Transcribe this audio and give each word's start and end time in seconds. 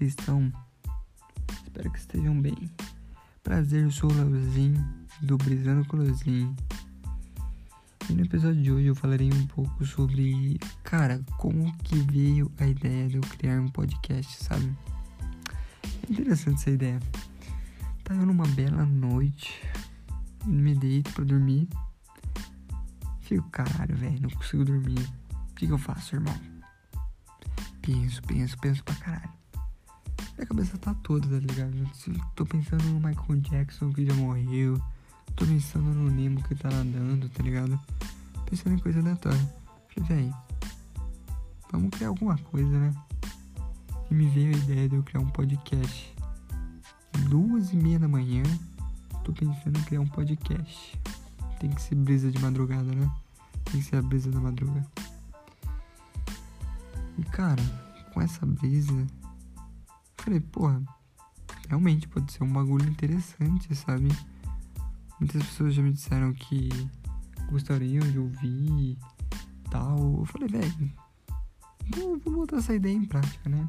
vocês 0.00 0.10
estão? 0.18 0.52
Espero 1.62 1.92
que 1.92 1.98
estejam 1.98 2.40
bem. 2.40 2.56
Prazer, 3.42 3.84
eu 3.84 3.90
sou 3.92 4.10
o 4.10 4.14
Leozinho, 4.14 4.82
do 5.22 5.36
Brisando 5.36 5.86
Leozinho. 5.96 6.56
E 8.08 8.12
no 8.14 8.22
episódio 8.22 8.62
de 8.62 8.72
hoje 8.72 8.86
eu 8.86 8.94
falarei 8.94 9.30
um 9.30 9.46
pouco 9.46 9.84
sobre, 9.84 10.58
cara, 10.82 11.22
como 11.38 11.70
que 11.84 11.96
veio 11.96 12.50
a 12.58 12.66
ideia 12.66 13.08
de 13.08 13.18
eu 13.18 13.20
criar 13.20 13.60
um 13.60 13.68
podcast, 13.68 14.42
sabe? 14.42 14.74
É 16.08 16.12
interessante 16.12 16.56
essa 16.56 16.70
ideia. 16.70 17.00
Tá 18.02 18.14
eu 18.14 18.26
numa 18.26 18.48
bela 18.48 18.84
noite, 18.86 19.62
me 20.46 20.74
deito 20.74 21.12
pra 21.12 21.24
dormir. 21.24 21.68
Fico, 23.20 23.48
caralho, 23.50 23.94
velho, 23.96 24.20
não 24.20 24.30
consigo 24.30 24.64
dormir. 24.64 25.06
O 25.50 25.54
que, 25.54 25.66
que 25.66 25.72
eu 25.72 25.78
faço, 25.78 26.16
irmão? 26.16 26.59
Penso, 27.82 28.22
penso, 28.22 28.58
penso 28.58 28.84
pra 28.84 28.94
caralho. 28.96 29.30
Minha 30.36 30.46
cabeça 30.46 30.78
tá 30.78 30.94
toda, 31.02 31.26
tá 31.28 31.46
ligado? 31.46 31.90
Tô 32.34 32.44
pensando 32.46 32.82
no 32.84 33.00
Michael 33.00 33.40
Jackson 33.40 33.92
que 33.92 34.06
já 34.06 34.14
morreu. 34.14 34.80
Tô 35.36 35.46
pensando 35.46 35.84
no 35.84 36.10
Nemo 36.10 36.42
que 36.42 36.54
tá 36.54 36.68
nadando, 36.68 37.28
tá 37.28 37.42
ligado? 37.42 37.78
Pensando 38.46 38.74
em 38.74 38.78
coisa 38.78 39.00
aleatória. 39.00 39.54
Falei, 39.88 40.08
véi, 40.08 40.34
vamos 41.70 41.90
criar 41.90 42.08
alguma 42.08 42.36
coisa, 42.36 42.78
né? 42.78 42.94
E 44.10 44.14
me 44.14 44.28
veio 44.28 44.54
a 44.54 44.58
ideia 44.58 44.88
de 44.88 44.96
eu 44.96 45.02
criar 45.02 45.20
um 45.20 45.30
podcast. 45.30 46.14
Duas 47.28 47.72
e 47.72 47.76
meia 47.76 47.98
da 47.98 48.08
manhã, 48.08 48.42
tô 49.24 49.32
pensando 49.32 49.78
em 49.78 49.82
criar 49.82 50.00
um 50.00 50.08
podcast. 50.08 50.98
Tem 51.58 51.70
que 51.70 51.80
ser 51.80 51.94
brisa 51.94 52.30
de 52.30 52.38
madrugada, 52.40 52.94
né? 52.94 53.10
Tem 53.64 53.80
que 53.80 53.86
ser 53.86 53.96
a 53.96 54.02
brisa 54.02 54.30
da 54.30 54.40
madrugada. 54.40 54.86
E 57.20 57.24
cara, 57.24 57.62
com 58.14 58.22
essa 58.22 58.46
brisa, 58.46 59.06
falei, 60.16 60.40
porra, 60.40 60.82
realmente 61.68 62.08
pode 62.08 62.32
ser 62.32 62.42
um 62.42 62.50
bagulho 62.50 62.88
interessante, 62.88 63.74
sabe? 63.74 64.08
Muitas 65.20 65.42
pessoas 65.42 65.74
já 65.74 65.82
me 65.82 65.92
disseram 65.92 66.32
que 66.32 66.70
gostariam 67.50 68.10
de 68.10 68.18
ouvir 68.18 68.96
tal. 69.70 69.98
Eu 70.20 70.24
falei, 70.24 70.48
velho, 70.48 70.92
vou, 71.94 72.18
vou 72.20 72.34
botar 72.36 72.56
essa 72.56 72.74
ideia 72.74 72.94
em 72.94 73.04
prática, 73.04 73.50
né? 73.50 73.68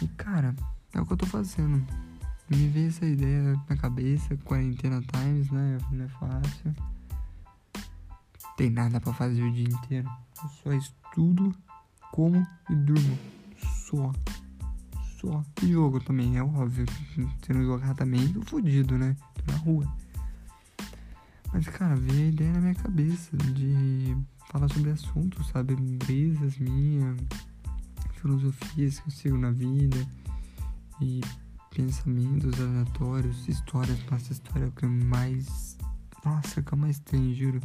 E 0.00 0.08
cara, 0.08 0.56
é 0.94 1.00
o 1.00 1.04
que 1.04 1.12
eu 1.12 1.16
tô 1.18 1.26
fazendo. 1.26 1.86
Me 2.48 2.68
veio 2.68 2.88
essa 2.88 3.04
ideia 3.04 3.54
na 3.68 3.76
cabeça, 3.76 4.34
quarentena 4.38 5.02
times, 5.02 5.50
né? 5.50 5.76
Não 5.92 6.06
é 6.06 6.08
fácil. 6.08 6.74
Tem 8.56 8.70
nada 8.70 8.98
para 8.98 9.12
fazer 9.12 9.42
o 9.42 9.52
dia 9.52 9.68
inteiro. 9.68 10.08
Só 10.62 10.72
estudo, 10.72 11.54
como 12.12 12.46
e 12.70 12.74
durmo. 12.74 13.18
Só. 13.86 14.12
Só. 15.20 15.44
E 15.62 15.72
jogo 15.72 16.00
também, 16.00 16.36
é 16.36 16.42
óbvio. 16.42 16.86
Se 17.42 17.52
não 17.52 17.64
jogar 17.64 17.94
também, 17.94 18.32
tô 18.32 18.42
fodido, 18.42 18.96
né? 18.96 19.16
Tô 19.34 19.52
na 19.52 19.58
rua. 19.58 19.96
Mas, 21.52 21.66
cara, 21.66 21.96
veio 21.96 22.26
a 22.26 22.28
ideia 22.28 22.52
na 22.52 22.60
minha 22.60 22.74
cabeça 22.74 23.36
de 23.36 24.16
falar 24.50 24.68
sobre 24.68 24.90
assuntos, 24.90 25.48
sabe? 25.48 25.74
Brisas 25.74 26.58
minhas, 26.58 27.16
filosofias 28.14 29.00
que 29.00 29.08
eu 29.08 29.12
sigo 29.12 29.38
na 29.38 29.50
vida 29.50 29.96
e 31.00 31.20
pensamentos 31.74 32.60
aleatórios, 32.60 33.48
histórias. 33.48 33.98
Nossa, 34.10 34.32
história 34.32 34.70
que 34.70 34.86
mais. 34.86 35.76
Nossa, 36.24 36.62
que 36.62 36.72
eu 36.72 36.78
mais 36.78 36.98
tenho, 36.98 37.34
juro. 37.34 37.60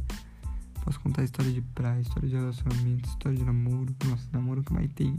Posso 0.84 1.00
contar 1.00 1.23
história 1.23 1.50
de 1.50 1.62
praia, 1.62 2.02
história 2.02 2.28
de 2.28 2.36
relacionamento, 2.36 3.08
história 3.08 3.38
de 3.38 3.45
namoro. 3.45 3.95
Nossa, 4.06 4.28
namoro 4.34 4.62
que 4.62 4.73
mais 4.73 4.92
tem. 4.92 5.16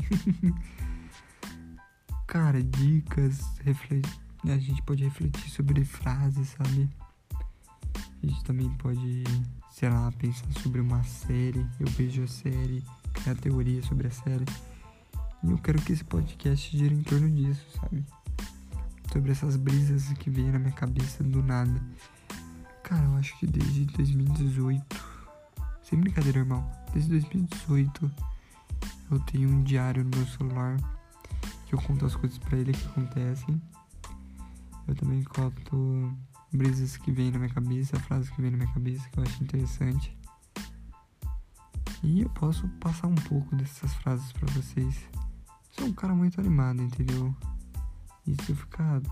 Cara, 2.28 2.62
dicas, 2.62 3.40
reflet... 3.64 4.06
a 4.44 4.58
gente 4.58 4.82
pode 4.82 5.02
refletir 5.02 5.50
sobre 5.50 5.82
frases, 5.82 6.48
sabe? 6.48 6.90
A 8.22 8.26
gente 8.26 8.44
também 8.44 8.68
pode, 8.76 9.24
sei 9.70 9.88
lá, 9.88 10.12
pensar 10.12 10.52
sobre 10.60 10.82
uma 10.82 11.02
série. 11.02 11.66
Eu 11.80 11.86
vejo 11.92 12.24
a 12.24 12.28
série, 12.28 12.84
criar 13.14 13.34
teoria 13.36 13.82
sobre 13.84 14.08
a 14.08 14.10
série. 14.10 14.44
E 15.42 15.50
eu 15.50 15.56
quero 15.56 15.80
que 15.80 15.94
esse 15.94 16.04
podcast 16.04 16.76
gire 16.76 16.94
em 16.94 17.02
torno 17.02 17.30
disso, 17.30 17.64
sabe? 17.80 18.04
Sobre 19.10 19.32
essas 19.32 19.56
brisas 19.56 20.12
que 20.18 20.28
vêm 20.28 20.52
na 20.52 20.58
minha 20.58 20.72
cabeça 20.72 21.24
do 21.24 21.42
nada. 21.42 21.80
Cara, 22.82 23.06
eu 23.06 23.14
acho 23.14 23.38
que 23.38 23.46
desde 23.46 23.86
2018 23.86 25.13
sem 25.84 26.00
brincadeira, 26.00 26.38
irmão. 26.38 26.68
Desde 26.92 27.10
2018 27.10 28.10
eu 29.10 29.20
tenho 29.20 29.50
um 29.50 29.62
diário 29.62 30.02
no 30.02 30.10
meu 30.16 30.26
celular 30.26 30.76
que 31.66 31.74
eu 31.74 31.80
conto 31.80 32.06
as 32.06 32.16
coisas 32.16 32.38
para 32.38 32.58
ele 32.58 32.72
que 32.72 32.86
acontecem. 32.86 33.60
Eu 34.88 34.94
também 34.94 35.22
conto 35.22 36.12
brisas 36.52 36.96
que 36.96 37.12
vêm 37.12 37.30
na 37.30 37.38
minha 37.38 37.52
cabeça, 37.52 37.98
frases 38.00 38.30
que 38.30 38.40
vêm 38.40 38.50
na 38.50 38.56
minha 38.56 38.72
cabeça 38.72 39.08
que 39.10 39.18
eu 39.18 39.24
acho 39.24 39.42
interessante. 39.42 40.16
E 42.02 42.22
eu 42.22 42.30
posso 42.30 42.66
passar 42.80 43.06
um 43.06 43.14
pouco 43.14 43.54
dessas 43.56 43.92
frases 43.94 44.32
para 44.32 44.52
vocês. 44.52 44.96
Sou 45.70 45.86
um 45.86 45.92
cara 45.92 46.14
muito 46.14 46.40
animado, 46.40 46.82
entendeu? 46.82 47.34
E 48.26 48.34
se 48.42 48.52
eu 48.52 48.56
ficar 48.56 49.02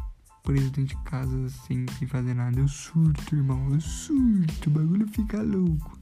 preso 0.42 0.70
dentro 0.70 0.96
de 0.96 1.02
casa 1.04 1.48
sem, 1.48 1.86
sem 1.98 2.08
fazer 2.08 2.34
nada, 2.34 2.58
eu 2.58 2.68
surto, 2.68 3.34
irmão. 3.34 3.72
Eu 3.72 3.80
surto, 3.80 4.70
o 4.70 4.72
bagulho 4.72 5.06
fica 5.08 5.42
louco. 5.42 6.01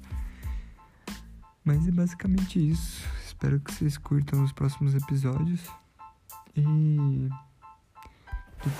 Mas 1.72 1.86
é 1.86 1.92
basicamente 1.92 2.58
isso. 2.58 3.06
Espero 3.24 3.60
que 3.60 3.72
vocês 3.72 3.96
curtam 3.96 4.42
os 4.42 4.50
próximos 4.50 4.92
episódios. 4.92 5.60
E, 6.56 7.28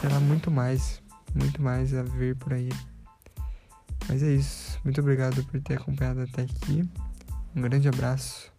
terá 0.01 0.19
muito 0.19 0.51
mais, 0.51 1.01
muito 1.33 1.63
mais 1.63 1.95
a 1.95 2.03
ver 2.03 2.35
por 2.35 2.53
aí. 2.53 2.69
Mas 4.09 4.25
é 4.25 4.33
isso. 4.33 4.81
Muito 4.83 5.01
obrigado 5.01 5.45
por 5.45 5.61
ter 5.61 5.75
acompanhado 5.75 6.23
até 6.23 6.43
aqui. 6.43 6.83
Um 7.55 7.61
grande 7.61 7.87
abraço. 7.87 8.51